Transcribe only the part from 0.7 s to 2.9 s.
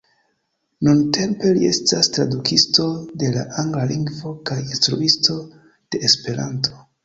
Nuntempe li estas tradukisto